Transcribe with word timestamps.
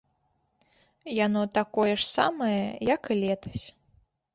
Яно 1.25 1.41
такое 1.59 1.93
ж 2.01 2.11
самае, 2.17 2.61
як 2.95 3.01
і 3.15 3.23
летась. 3.25 3.65